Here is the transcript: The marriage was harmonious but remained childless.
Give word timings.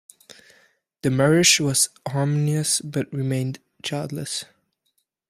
The 1.03 1.11
marriage 1.11 1.59
was 1.59 1.89
harmonious 2.07 2.81
but 2.81 3.13
remained 3.13 3.59
childless. 3.83 4.45